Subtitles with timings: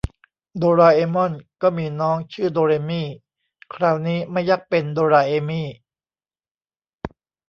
[0.57, 1.31] โดราเอมอน
[1.61, 3.03] ก็มีน้องชื่อโดเรมี
[3.73, 5.63] คราวนี้ไม่ยักเป็นโดราเอมี